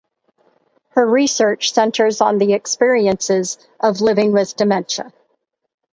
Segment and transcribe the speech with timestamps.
[0.93, 5.13] Her research centres on the experiences of living with dementia.